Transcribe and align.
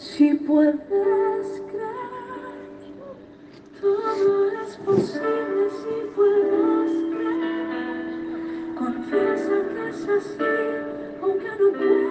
Si 0.00 0.32
puedes 0.32 0.80
creer, 1.68 1.92
todo 3.82 4.50
es 4.62 4.76
posible 4.78 5.68
si 5.68 5.94
puedes 6.16 6.92
creer. 7.12 8.74
Confiesa 8.78 9.56
que 9.68 9.88
es 9.90 10.08
así, 10.08 10.50
aunque 11.20 11.48
no 11.48 11.66
puedas 11.72 12.09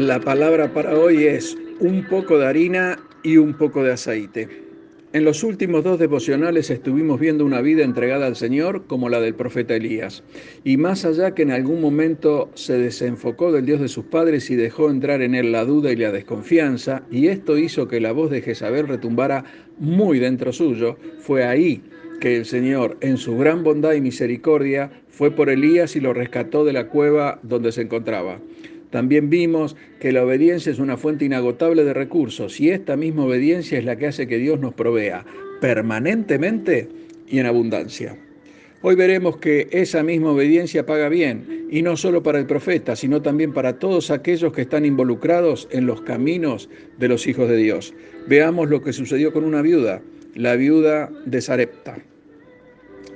La 0.00 0.18
palabra 0.18 0.72
para 0.72 0.98
hoy 0.98 1.26
es 1.26 1.58
un 1.78 2.06
poco 2.08 2.38
de 2.38 2.46
harina 2.46 2.98
y 3.22 3.36
un 3.36 3.52
poco 3.52 3.84
de 3.84 3.92
aceite. 3.92 4.48
En 5.12 5.26
los 5.26 5.44
últimos 5.44 5.84
dos 5.84 5.98
devocionales 5.98 6.70
estuvimos 6.70 7.20
viendo 7.20 7.44
una 7.44 7.60
vida 7.60 7.84
entregada 7.84 8.26
al 8.26 8.34
Señor 8.34 8.86
como 8.86 9.10
la 9.10 9.20
del 9.20 9.34
profeta 9.34 9.76
Elías, 9.76 10.22
y 10.64 10.78
más 10.78 11.04
allá 11.04 11.34
que 11.34 11.42
en 11.42 11.50
algún 11.50 11.82
momento 11.82 12.48
se 12.54 12.78
desenfocó 12.78 13.52
del 13.52 13.66
Dios 13.66 13.78
de 13.78 13.88
sus 13.88 14.06
padres 14.06 14.50
y 14.50 14.56
dejó 14.56 14.88
entrar 14.88 15.20
en 15.20 15.34
él 15.34 15.52
la 15.52 15.66
duda 15.66 15.92
y 15.92 15.96
la 15.96 16.12
desconfianza, 16.12 17.02
y 17.10 17.26
esto 17.26 17.58
hizo 17.58 17.86
que 17.86 18.00
la 18.00 18.12
voz 18.12 18.30
de 18.30 18.40
Jezabel 18.40 18.88
retumbara 18.88 19.44
muy 19.78 20.18
dentro 20.18 20.50
suyo, 20.54 20.96
fue 21.18 21.44
ahí 21.44 21.82
que 22.22 22.38
el 22.38 22.46
Señor, 22.46 22.96
en 23.02 23.18
su 23.18 23.36
gran 23.36 23.62
bondad 23.62 23.92
y 23.92 24.00
misericordia, 24.00 24.90
fue 25.10 25.30
por 25.30 25.50
Elías 25.50 25.94
y 25.94 26.00
lo 26.00 26.14
rescató 26.14 26.64
de 26.64 26.72
la 26.72 26.88
cueva 26.88 27.38
donde 27.42 27.70
se 27.70 27.82
encontraba. 27.82 28.40
También 28.90 29.30
vimos 29.30 29.76
que 30.00 30.12
la 30.12 30.24
obediencia 30.24 30.72
es 30.72 30.78
una 30.78 30.96
fuente 30.96 31.24
inagotable 31.24 31.84
de 31.84 31.94
recursos 31.94 32.60
y 32.60 32.70
esta 32.70 32.96
misma 32.96 33.24
obediencia 33.24 33.78
es 33.78 33.84
la 33.84 33.96
que 33.96 34.08
hace 34.08 34.26
que 34.26 34.38
Dios 34.38 34.60
nos 34.60 34.74
provea 34.74 35.24
permanentemente 35.60 36.88
y 37.28 37.38
en 37.38 37.46
abundancia. 37.46 38.16
Hoy 38.82 38.94
veremos 38.94 39.36
que 39.36 39.68
esa 39.72 40.02
misma 40.02 40.30
obediencia 40.30 40.86
paga 40.86 41.10
bien, 41.10 41.66
y 41.70 41.82
no 41.82 41.98
solo 41.98 42.22
para 42.22 42.38
el 42.38 42.46
profeta, 42.46 42.96
sino 42.96 43.20
también 43.20 43.52
para 43.52 43.78
todos 43.78 44.10
aquellos 44.10 44.54
que 44.54 44.62
están 44.62 44.86
involucrados 44.86 45.68
en 45.70 45.84
los 45.84 46.00
caminos 46.00 46.70
de 46.98 47.08
los 47.08 47.26
hijos 47.26 47.48
de 47.50 47.58
Dios. 47.58 47.92
Veamos 48.26 48.70
lo 48.70 48.82
que 48.82 48.94
sucedió 48.94 49.34
con 49.34 49.44
una 49.44 49.60
viuda, 49.60 50.00
la 50.34 50.56
viuda 50.56 51.10
de 51.26 51.42
Sarepta. 51.42 51.98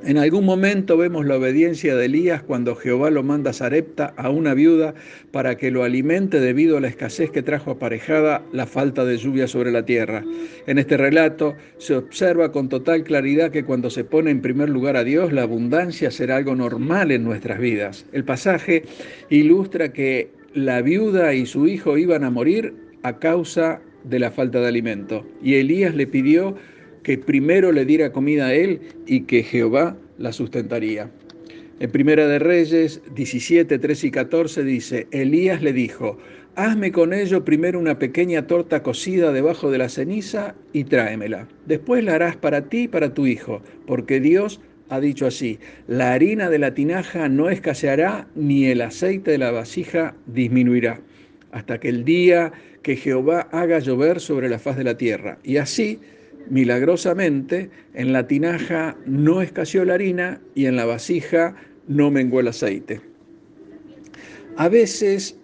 En 0.07 0.19
algún 0.19 0.45
momento 0.45 0.99
vemos 0.99 1.25
la 1.25 1.39
obediencia 1.39 1.97
de 1.97 2.05
Elías 2.05 2.43
cuando 2.43 2.75
Jehová 2.77 3.11
lo 3.11 3.23
manda 3.23 3.51
a 3.51 3.55
Sarepta 3.55 4.13
a 4.19 4.29
una 4.29 4.53
viuda 4.53 4.93
para 5.31 5.57
que 5.57 5.71
lo 5.71 5.83
alimente 5.83 6.41
debido 6.41 6.77
a 6.77 6.83
la 6.83 6.89
escasez 6.89 7.31
que 7.31 7.43
trajo 7.43 7.71
aparejada 7.71 8.43
la 8.53 8.67
falta 8.67 9.07
de 9.07 9.17
lluvia 9.17 9.49
sobre 9.49 9.73
la 9.73 9.87
tierra. 9.87 10.23
En 10.67 10.79
este 10.79 10.99
relato 10.99 11.55
se 11.79 11.97
observa 11.97 12.53
con 12.53 12.69
total 12.69 13.03
claridad 13.03 13.51
que 13.51 13.65
cuando 13.65 13.89
se 13.89 14.05
pone 14.05 14.31
en 14.31 14.43
primer 14.43 14.69
lugar 14.69 14.99
a 14.99 15.05
Dios, 15.05 15.33
la 15.33 15.43
abundancia 15.43 16.11
será 16.11 16.37
algo 16.37 16.55
normal 16.55 17.11
en 17.11 17.25
nuestras 17.25 17.59
vidas. 17.59 18.05
El 18.13 18.25
pasaje 18.25 18.83
ilustra 19.31 19.95
que 19.95 20.29
la 20.53 20.83
viuda 20.83 21.33
y 21.33 21.47
su 21.47 21.67
hijo 21.67 21.97
iban 21.97 22.25
a 22.25 22.31
morir 22.31 22.75
a 23.03 23.19
causa 23.19 23.81
de 24.05 24.19
la 24.19 24.31
falta 24.31 24.61
de 24.61 24.69
alimento. 24.69 25.27
Y 25.43 25.55
Elías 25.55 25.95
le 25.95 26.07
pidió 26.07 26.57
que 27.05 27.19
primero 27.19 27.71
le 27.71 27.85
diera 27.85 28.11
comida 28.11 28.47
a 28.49 28.55
él 28.55 28.81
y 29.07 29.21
que 29.21 29.45
Jehová 29.45 29.97
la 30.19 30.33
sustentaría. 30.33 31.11
En 31.81 31.91
Primera 31.91 32.27
de 32.27 32.39
Reyes 32.39 33.01
17, 33.15 33.79
3 33.79 34.05
y 34.05 34.11
14 34.11 34.65
dice, 34.65 35.07
Elías 35.11 35.63
le 35.63 35.73
dijo, 35.73 36.19
hazme 36.57 36.93
con 36.93 37.13
ello 37.13 37.45
primero 37.45 37.79
una 37.79 37.99
pequeña 37.99 38.47
torta 38.47 38.83
cocida 38.83 39.33
debajo 39.33 39.71
de 39.71 39.79
la 39.79 39.89
ceniza 39.89 40.55
y 40.73 40.85
tráemela. 40.85 41.47
Después 41.67 42.03
la 42.05 42.15
harás 42.15 42.37
para 42.37 42.69
ti 42.69 42.85
y 42.85 42.89
para 42.89 43.13
tu 43.13 43.27
hijo, 43.27 43.61
porque 43.87 44.21
Dios 44.21 44.61
ha 44.89 45.01
dicho 45.01 45.27
así, 45.27 45.59
la 45.89 46.13
harina 46.13 46.49
de 46.49 46.59
la 46.59 46.75
tinaja 46.75 47.29
no 47.29 47.51
escaseará, 47.51 48.29
ni 48.35 48.67
el 48.67 48.81
aceite 48.81 49.33
de 49.33 49.39
la 49.39 49.51
vasija 49.51 50.15
disminuirá, 50.27 51.01
hasta 51.53 51.81
que 51.81 51.89
el 51.89 52.05
día 52.05 52.53
que 52.83 52.97
Jehová 52.97 53.49
haga 53.51 53.79
llover 53.79 54.21
sobre 54.21 54.49
la 54.49 54.59
faz 54.59 54.77
de 54.77 54.85
la 54.85 54.97
tierra. 54.97 55.39
Y 55.43 55.57
así 55.57 55.99
Milagrosamente, 56.49 57.71
en 57.95 58.13
la 58.13 58.27
tinaja 58.27 58.97
no 59.07 59.41
escaseó 59.41 59.85
la 59.85 59.95
harina 59.95 60.41
y 60.55 60.67
en 60.67 60.77
la 60.77 60.85
vasija 60.85 61.57
no 61.89 62.11
menguó 62.11 62.41
el 62.41 62.49
aceite. 62.49 63.01
A 64.57 64.69
veces 64.69 65.39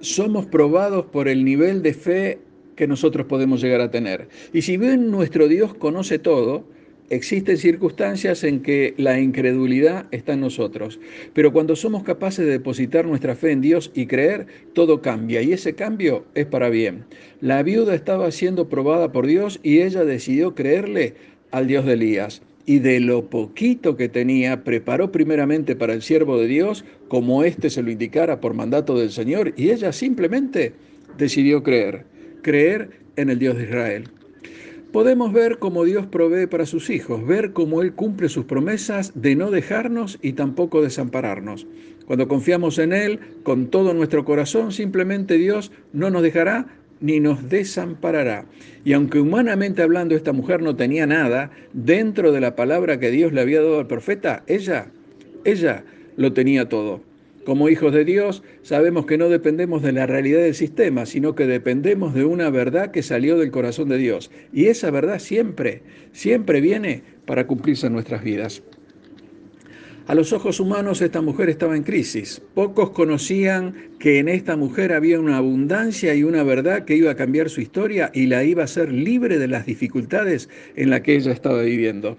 somos 0.00 0.46
probados 0.46 1.06
por 1.06 1.28
el 1.28 1.44
nivel 1.44 1.82
de 1.82 1.94
fe 1.94 2.38
que 2.76 2.86
nosotros 2.86 3.26
podemos 3.26 3.62
llegar 3.62 3.80
a 3.80 3.90
tener. 3.90 4.28
Y 4.52 4.62
si 4.62 4.76
bien 4.76 5.10
nuestro 5.10 5.48
Dios 5.48 5.74
conoce 5.74 6.18
todo, 6.18 6.64
Existen 7.10 7.58
circunstancias 7.58 8.44
en 8.44 8.60
que 8.60 8.94
la 8.96 9.20
incredulidad 9.20 10.06
está 10.10 10.32
en 10.32 10.40
nosotros, 10.40 10.98
pero 11.34 11.52
cuando 11.52 11.76
somos 11.76 12.02
capaces 12.02 12.46
de 12.46 12.52
depositar 12.52 13.04
nuestra 13.04 13.34
fe 13.34 13.50
en 13.50 13.60
Dios 13.60 13.90
y 13.94 14.06
creer, 14.06 14.46
todo 14.72 15.02
cambia 15.02 15.42
y 15.42 15.52
ese 15.52 15.74
cambio 15.74 16.24
es 16.34 16.46
para 16.46 16.70
bien. 16.70 17.04
La 17.42 17.62
viuda 17.62 17.94
estaba 17.94 18.30
siendo 18.30 18.70
probada 18.70 19.12
por 19.12 19.26
Dios 19.26 19.60
y 19.62 19.82
ella 19.82 20.04
decidió 20.04 20.54
creerle 20.54 21.14
al 21.50 21.66
Dios 21.66 21.84
de 21.84 21.92
Elías. 21.92 22.42
Y 22.66 22.78
de 22.78 22.98
lo 22.98 23.28
poquito 23.28 23.98
que 23.98 24.08
tenía, 24.08 24.64
preparó 24.64 25.12
primeramente 25.12 25.76
para 25.76 25.92
el 25.92 26.00
siervo 26.00 26.40
de 26.40 26.46
Dios, 26.46 26.86
como 27.08 27.44
éste 27.44 27.68
se 27.68 27.82
lo 27.82 27.90
indicara 27.90 28.40
por 28.40 28.54
mandato 28.54 28.98
del 28.98 29.10
Señor, 29.10 29.52
y 29.58 29.68
ella 29.68 29.92
simplemente 29.92 30.72
decidió 31.18 31.62
creer, 31.62 32.06
creer 32.40 32.88
en 33.16 33.28
el 33.28 33.38
Dios 33.38 33.58
de 33.58 33.64
Israel. 33.64 34.04
Podemos 34.94 35.32
ver 35.32 35.58
cómo 35.58 35.82
Dios 35.82 36.06
provee 36.06 36.46
para 36.46 36.66
sus 36.66 36.88
hijos, 36.88 37.26
ver 37.26 37.52
cómo 37.52 37.82
Él 37.82 37.94
cumple 37.94 38.28
sus 38.28 38.44
promesas 38.44 39.10
de 39.16 39.34
no 39.34 39.50
dejarnos 39.50 40.20
y 40.22 40.34
tampoco 40.34 40.82
desampararnos. 40.82 41.66
Cuando 42.06 42.28
confiamos 42.28 42.78
en 42.78 42.92
Él 42.92 43.18
con 43.42 43.66
todo 43.66 43.92
nuestro 43.92 44.24
corazón, 44.24 44.70
simplemente 44.70 45.34
Dios 45.34 45.72
no 45.92 46.10
nos 46.10 46.22
dejará 46.22 46.68
ni 47.00 47.18
nos 47.18 47.48
desamparará. 47.48 48.46
Y 48.84 48.92
aunque 48.92 49.18
humanamente 49.18 49.82
hablando 49.82 50.14
esta 50.14 50.32
mujer 50.32 50.62
no 50.62 50.76
tenía 50.76 51.08
nada, 51.08 51.50
dentro 51.72 52.30
de 52.30 52.40
la 52.40 52.54
palabra 52.54 53.00
que 53.00 53.10
Dios 53.10 53.32
le 53.32 53.40
había 53.40 53.62
dado 53.62 53.80
al 53.80 53.88
profeta, 53.88 54.44
ella, 54.46 54.92
ella 55.44 55.82
lo 56.16 56.32
tenía 56.34 56.68
todo. 56.68 57.00
Como 57.44 57.68
hijos 57.68 57.92
de 57.92 58.04
Dios, 58.04 58.42
sabemos 58.62 59.04
que 59.04 59.18
no 59.18 59.28
dependemos 59.28 59.82
de 59.82 59.92
la 59.92 60.06
realidad 60.06 60.40
del 60.40 60.54
sistema, 60.54 61.04
sino 61.04 61.34
que 61.34 61.46
dependemos 61.46 62.14
de 62.14 62.24
una 62.24 62.48
verdad 62.48 62.90
que 62.90 63.02
salió 63.02 63.38
del 63.38 63.50
corazón 63.50 63.90
de 63.90 63.98
Dios. 63.98 64.30
Y 64.52 64.66
esa 64.66 64.90
verdad 64.90 65.18
siempre, 65.18 65.82
siempre 66.12 66.62
viene 66.62 67.02
para 67.26 67.46
cumplirse 67.46 67.86
en 67.86 67.92
nuestras 67.92 68.24
vidas. 68.24 68.62
A 70.06 70.14
los 70.14 70.34
ojos 70.34 70.60
humanos 70.60 71.00
esta 71.00 71.22
mujer 71.22 71.48
estaba 71.48 71.76
en 71.76 71.82
crisis. 71.82 72.42
Pocos 72.54 72.90
conocían 72.90 73.74
que 73.98 74.18
en 74.18 74.28
esta 74.28 74.54
mujer 74.54 74.92
había 74.92 75.18
una 75.18 75.38
abundancia 75.38 76.14
y 76.14 76.24
una 76.24 76.42
verdad 76.42 76.84
que 76.84 76.96
iba 76.96 77.10
a 77.10 77.16
cambiar 77.16 77.48
su 77.48 77.62
historia 77.62 78.10
y 78.12 78.26
la 78.26 78.44
iba 78.44 78.62
a 78.62 78.66
hacer 78.66 78.92
libre 78.92 79.38
de 79.38 79.48
las 79.48 79.64
dificultades 79.64 80.50
en 80.76 80.90
las 80.90 81.00
que 81.00 81.16
ella 81.16 81.32
estaba 81.32 81.62
viviendo. 81.62 82.18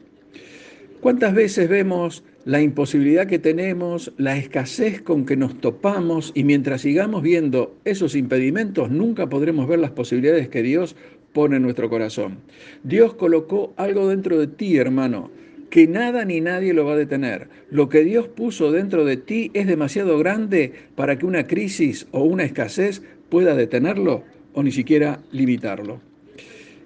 ¿Cuántas 0.99 1.35
veces 1.35 1.69
vemos 1.69 2.23
la 2.45 2.61
imposibilidad 2.61 3.25
que 3.25 3.39
tenemos, 3.39 4.13
la 4.17 4.37
escasez 4.37 5.01
con 5.01 5.25
que 5.25 5.35
nos 5.35 5.59
topamos 5.59 6.31
y 6.35 6.43
mientras 6.43 6.81
sigamos 6.81 7.23
viendo 7.23 7.75
esos 7.85 8.15
impedimentos 8.15 8.91
nunca 8.91 9.27
podremos 9.27 9.67
ver 9.67 9.79
las 9.79 9.91
posibilidades 9.91 10.47
que 10.47 10.61
Dios 10.61 10.95
pone 11.33 11.57
en 11.57 11.63
nuestro 11.63 11.89
corazón? 11.89 12.37
Dios 12.83 13.15
colocó 13.15 13.73
algo 13.77 14.07
dentro 14.07 14.37
de 14.37 14.45
ti, 14.45 14.77
hermano, 14.77 15.31
que 15.71 15.87
nada 15.87 16.23
ni 16.23 16.39
nadie 16.39 16.73
lo 16.73 16.85
va 16.85 16.93
a 16.93 16.97
detener. 16.97 17.49
Lo 17.71 17.89
que 17.89 18.03
Dios 18.03 18.27
puso 18.27 18.71
dentro 18.71 19.05
de 19.05 19.17
ti 19.17 19.49
es 19.55 19.65
demasiado 19.65 20.19
grande 20.19 20.71
para 20.95 21.17
que 21.17 21.25
una 21.25 21.47
crisis 21.47 22.07
o 22.11 22.23
una 22.23 22.43
escasez 22.43 23.01
pueda 23.29 23.55
detenerlo 23.55 24.23
o 24.53 24.61
ni 24.61 24.71
siquiera 24.71 25.19
limitarlo. 25.31 25.99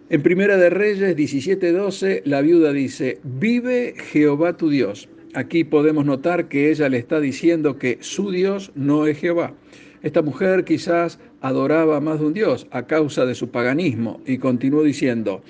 En 0.10 0.24
Primera 0.24 0.56
de 0.56 0.69
Reyes 0.69 1.18
17:12, 1.18 2.22
la 2.24 2.42
viuda 2.42 2.72
dice, 2.72 3.19
vive 3.24 3.94
Jehová 3.98 4.56
tu 4.56 4.69
Dios. 4.69 5.10
Aquí 5.36 5.64
podemos 5.64 6.06
notar 6.06 6.48
que 6.48 6.72
ella 6.72 6.90
le 6.90 6.98
está 6.98 7.20
diciendo 7.20 7.78
que 7.78 8.00
su 8.02 8.31
Dios 8.31 8.72
no 8.74 9.06
es 9.06 9.20
Jehová. 9.20 9.54
Esta 10.02 10.24
mujer 10.24 10.64
quizás 10.64 11.20
adoraba 11.42 12.00
más 12.02 12.20
de 12.20 12.26
un 12.26 12.34
Dios 12.34 12.68
a 12.72 12.88
causa 12.88 13.26
de 13.26 13.36
su 13.36 13.50
paganismo 13.50 14.22
y 14.26 14.40
continuó 14.40 14.81
diciendo, 14.81 15.44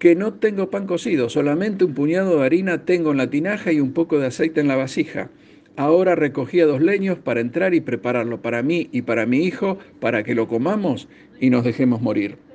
que 0.00 0.16
no 0.16 0.32
tengo 0.32 0.70
pan 0.70 0.86
cocido, 0.86 1.28
solamente 1.28 1.84
un 1.84 1.94
puñado 1.94 2.38
de 2.38 2.46
harina 2.46 2.86
tengo 2.86 3.12
en 3.12 3.18
la 3.18 3.30
tinaja 3.30 3.70
y 3.70 3.80
un 3.80 3.92
poco 3.92 4.18
de 4.18 4.26
aceite 4.26 4.60
en 4.60 4.66
la 4.66 4.76
vasija. 4.76 5.30
Ahora 5.76 6.14
recogía 6.14 6.66
dos 6.66 6.80
leños 6.80 7.18
para 7.18 7.40
entrar 7.40 7.74
y 7.74 7.80
prepararlo 7.80 8.42
para 8.42 8.62
mí 8.62 8.88
y 8.92 9.02
para 9.02 9.26
mi 9.26 9.44
hijo, 9.44 9.78
para 10.00 10.24
que 10.24 10.34
lo 10.34 10.48
comamos 10.48 11.06
y 11.38 11.50
nos 11.50 11.64
dejemos 11.64 12.00
morir. 12.00 12.49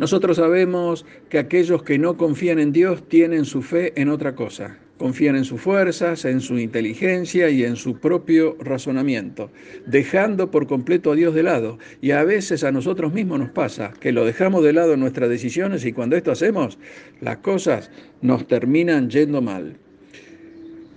Nosotros 0.00 0.38
sabemos 0.38 1.04
que 1.28 1.38
aquellos 1.38 1.82
que 1.82 1.98
no 1.98 2.16
confían 2.16 2.58
en 2.58 2.72
Dios 2.72 3.06
tienen 3.06 3.44
su 3.44 3.60
fe 3.60 3.92
en 4.00 4.08
otra 4.08 4.34
cosa. 4.34 4.78
Confían 4.96 5.36
en 5.36 5.44
sus 5.44 5.60
fuerzas, 5.60 6.24
en 6.24 6.40
su 6.40 6.58
inteligencia 6.58 7.50
y 7.50 7.64
en 7.64 7.76
su 7.76 8.00
propio 8.00 8.56
razonamiento, 8.60 9.50
dejando 9.86 10.50
por 10.50 10.66
completo 10.66 11.12
a 11.12 11.16
Dios 11.16 11.34
de 11.34 11.42
lado. 11.42 11.78
Y 12.00 12.12
a 12.12 12.24
veces 12.24 12.64
a 12.64 12.72
nosotros 12.72 13.12
mismos 13.12 13.40
nos 13.40 13.50
pasa 13.50 13.92
que 14.00 14.10
lo 14.10 14.24
dejamos 14.24 14.64
de 14.64 14.72
lado 14.72 14.94
en 14.94 15.00
nuestras 15.00 15.28
decisiones 15.28 15.84
y 15.84 15.92
cuando 15.92 16.16
esto 16.16 16.32
hacemos, 16.32 16.78
las 17.20 17.36
cosas 17.36 17.90
nos 18.22 18.46
terminan 18.46 19.10
yendo 19.10 19.42
mal. 19.42 19.76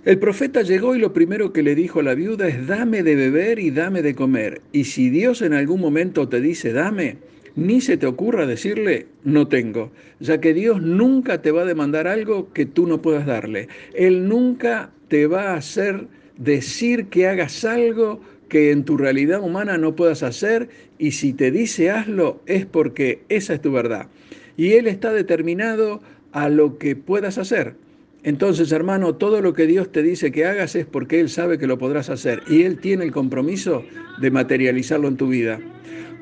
El 0.06 0.18
profeta 0.18 0.62
llegó 0.62 0.96
y 0.96 0.98
lo 0.98 1.12
primero 1.12 1.52
que 1.52 1.62
le 1.62 1.74
dijo 1.74 2.00
a 2.00 2.04
la 2.04 2.14
viuda 2.14 2.48
es, 2.48 2.66
dame 2.66 3.02
de 3.02 3.16
beber 3.16 3.58
y 3.58 3.70
dame 3.70 4.00
de 4.00 4.14
comer. 4.14 4.62
Y 4.72 4.84
si 4.84 5.10
Dios 5.10 5.42
en 5.42 5.52
algún 5.52 5.82
momento 5.82 6.26
te 6.26 6.40
dice, 6.40 6.72
dame, 6.72 7.18
ni 7.56 7.80
se 7.80 7.96
te 7.96 8.06
ocurra 8.06 8.46
decirle 8.46 9.06
no 9.22 9.48
tengo, 9.48 9.92
ya 10.20 10.40
que 10.40 10.54
Dios 10.54 10.82
nunca 10.82 11.42
te 11.42 11.50
va 11.50 11.62
a 11.62 11.66
demandar 11.66 12.06
algo 12.06 12.52
que 12.52 12.66
tú 12.66 12.86
no 12.86 13.00
puedas 13.00 13.26
darle. 13.26 13.68
Él 13.94 14.28
nunca 14.28 14.90
te 15.08 15.26
va 15.26 15.52
a 15.52 15.56
hacer 15.56 16.06
decir 16.36 17.06
que 17.06 17.28
hagas 17.28 17.64
algo 17.64 18.20
que 18.48 18.70
en 18.70 18.84
tu 18.84 18.96
realidad 18.96 19.40
humana 19.40 19.78
no 19.78 19.94
puedas 19.96 20.22
hacer 20.22 20.68
y 20.98 21.12
si 21.12 21.32
te 21.32 21.50
dice 21.50 21.90
hazlo 21.90 22.40
es 22.46 22.66
porque 22.66 23.22
esa 23.28 23.54
es 23.54 23.60
tu 23.60 23.72
verdad. 23.72 24.08
Y 24.56 24.72
Él 24.72 24.86
está 24.86 25.12
determinado 25.12 26.00
a 26.32 26.48
lo 26.48 26.78
que 26.78 26.96
puedas 26.96 27.38
hacer. 27.38 27.74
Entonces, 28.22 28.72
hermano, 28.72 29.16
todo 29.16 29.42
lo 29.42 29.52
que 29.52 29.66
Dios 29.66 29.92
te 29.92 30.02
dice 30.02 30.32
que 30.32 30.46
hagas 30.46 30.74
es 30.76 30.86
porque 30.86 31.20
Él 31.20 31.28
sabe 31.28 31.58
que 31.58 31.66
lo 31.66 31.78
podrás 31.78 32.08
hacer 32.08 32.42
y 32.48 32.62
Él 32.62 32.78
tiene 32.78 33.04
el 33.04 33.12
compromiso 33.12 33.84
de 34.20 34.30
materializarlo 34.30 35.08
en 35.08 35.16
tu 35.16 35.28
vida. 35.28 35.60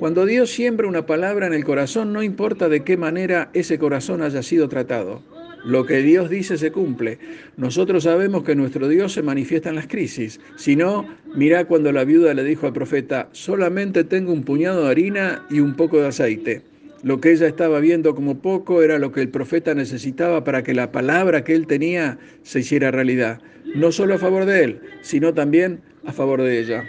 Cuando 0.03 0.27
Dios 0.27 0.51
siembra 0.51 0.89
una 0.89 1.07
palabra 1.07 1.47
en 1.47 1.55
el 1.55 1.65
corazón, 1.65 2.13
no 2.13 2.25
importa 2.25 2.69
de 2.69 2.83
qué 2.83 2.97
manera 2.97 3.51
ese 3.53 3.79
corazón 3.79 4.21
haya 4.21 4.43
sido 4.43 4.69
tratado. 4.69 5.23
Lo 5.65 5.87
que 5.87 6.03
Dios 6.03 6.29
dice 6.29 6.59
se 6.59 6.73
cumple. 6.73 7.21
Nosotros 7.57 8.03
sabemos 8.03 8.43
que 8.43 8.57
nuestro 8.57 8.89
Dios 8.89 9.13
se 9.13 9.23
manifiesta 9.23 9.69
en 9.69 9.77
las 9.77 9.87
crisis. 9.87 10.41
Si 10.57 10.75
no, 10.75 11.07
mirá 11.37 11.67
cuando 11.67 11.93
la 11.93 12.03
viuda 12.03 12.35
le 12.35 12.43
dijo 12.43 12.67
al 12.67 12.73
profeta, 12.73 13.29
solamente 13.31 14.03
tengo 14.03 14.33
un 14.33 14.43
puñado 14.43 14.83
de 14.83 14.91
harina 14.91 15.47
y 15.49 15.61
un 15.61 15.77
poco 15.77 16.01
de 16.01 16.09
aceite. 16.09 16.63
Lo 17.05 17.21
que 17.21 17.31
ella 17.31 17.47
estaba 17.47 17.79
viendo 17.79 18.17
como 18.17 18.41
poco 18.41 18.83
era 18.83 18.99
lo 18.99 19.13
que 19.13 19.21
el 19.21 19.29
profeta 19.29 19.73
necesitaba 19.73 20.43
para 20.43 20.65
que 20.65 20.75
la 20.75 20.91
palabra 20.91 21.45
que 21.45 21.55
él 21.55 21.69
tenía 21.69 22.19
se 22.43 22.59
hiciera 22.59 22.91
realidad. 22.91 23.41
No 23.77 23.93
solo 23.93 24.17
a 24.17 24.19
favor 24.19 24.47
de 24.47 24.65
él, 24.65 24.81
sino 25.03 25.33
también 25.33 25.81
a 26.05 26.13
favor 26.13 26.43
de 26.43 26.59
ella. 26.59 26.85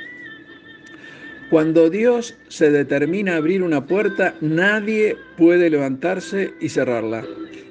Cuando 1.54 1.92
Dios 1.92 2.34
se 2.48 2.72
determina 2.72 3.34
a 3.34 3.38
abrir 3.38 3.62
una 3.62 3.86
puerta, 3.86 4.34
nadie 4.42 5.16
puede 5.38 5.70
levantarse 5.70 6.52
y 6.60 6.70
cerrarla. 6.70 7.24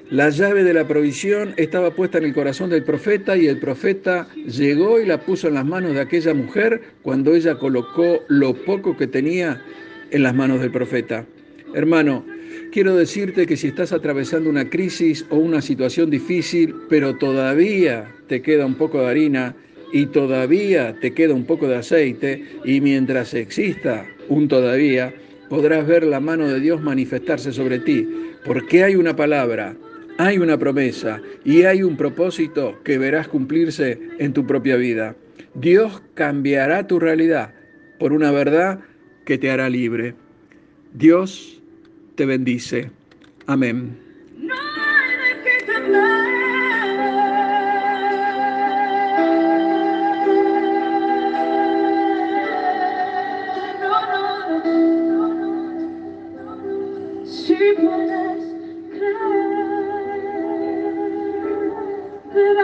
La 0.09 0.29
llave 0.29 0.63
de 0.63 0.73
la 0.73 0.87
provisión 0.87 1.53
estaba 1.57 1.91
puesta 1.91 2.17
en 2.17 2.23
el 2.23 2.33
corazón 2.33 2.69
del 2.69 2.85
profeta 2.85 3.35
y 3.35 3.47
el 3.47 3.59
profeta 3.59 4.29
llegó 4.47 5.01
y 5.01 5.05
la 5.05 5.19
puso 5.19 5.49
en 5.49 5.55
las 5.55 5.65
manos 5.65 5.95
de 5.95 5.99
aquella 5.99 6.33
mujer 6.33 6.81
cuando 7.01 7.35
ella 7.35 7.55
colocó 7.55 8.23
lo 8.29 8.53
poco 8.53 8.95
que 8.95 9.07
tenía 9.07 9.61
en 10.11 10.23
las 10.23 10.33
manos 10.33 10.61
del 10.61 10.71
profeta. 10.71 11.25
Hermano, 11.75 12.25
quiero 12.71 12.95
decirte 12.95 13.45
que 13.45 13.57
si 13.57 13.67
estás 13.67 13.91
atravesando 13.91 14.49
una 14.49 14.69
crisis 14.69 15.25
o 15.29 15.35
una 15.35 15.61
situación 15.61 16.09
difícil, 16.09 16.73
pero 16.87 17.17
todavía 17.17 18.09
te 18.27 18.41
queda 18.41 18.65
un 18.65 18.75
poco 18.75 19.01
de 19.01 19.07
harina, 19.07 19.57
y 19.93 20.07
todavía 20.07 20.93
te 20.99 21.13
queda 21.13 21.33
un 21.33 21.45
poco 21.45 21.67
de 21.67 21.77
aceite 21.77 22.43
y 22.65 22.81
mientras 22.81 23.33
exista 23.33 24.05
un 24.27 24.47
todavía, 24.47 25.13
podrás 25.49 25.87
ver 25.87 26.03
la 26.03 26.19
mano 26.19 26.49
de 26.49 26.59
Dios 26.59 26.81
manifestarse 26.81 27.53
sobre 27.53 27.79
ti, 27.79 28.05
porque 28.43 28.83
hay 28.83 28.95
una 28.95 29.15
palabra, 29.15 29.75
hay 30.17 30.39
una 30.39 30.57
promesa 30.57 31.21
y 31.45 31.63
hay 31.63 31.83
un 31.83 31.95
propósito 31.95 32.77
que 32.83 32.97
verás 32.97 33.27
cumplirse 33.27 33.99
en 34.17 34.33
tu 34.33 34.45
propia 34.45 34.75
vida. 34.75 35.15
Dios 35.53 36.01
cambiará 36.15 36.87
tu 36.87 36.99
realidad 36.99 37.53
por 37.99 38.13
una 38.13 38.31
verdad 38.31 38.79
que 39.25 39.37
te 39.37 39.51
hará 39.51 39.69
libre. 39.69 40.15
Dios 40.93 41.61
te 42.15 42.25
bendice. 42.25 42.89
Amén. 43.45 43.95
puedes 45.83 46.32
that 62.33 62.62